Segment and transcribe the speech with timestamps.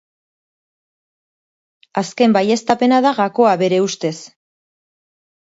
[2.03, 4.17] Azken baieztapena da gakoa bere ustez.